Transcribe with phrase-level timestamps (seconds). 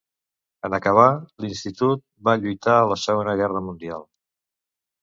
[0.69, 1.05] En acabar
[1.45, 4.07] l'institut, va lluitar a la Segona Guerra Mundial.